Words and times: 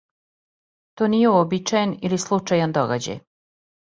То 1.01 1.09
није 1.13 1.33
уобичајен 1.33 1.93
или 2.09 2.19
случајан 2.23 2.73
догађај. 2.79 3.21